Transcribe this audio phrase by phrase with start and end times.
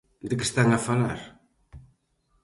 [0.29, 1.19] ¿De que están a falar?